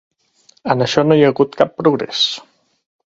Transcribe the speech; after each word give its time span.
En 0.75 0.79
això 0.85 1.03
no 1.09 1.17
hi 1.19 1.21
ha 1.25 1.29
hagut 1.33 1.57
cap 1.61 1.75
progrés. 1.83 2.23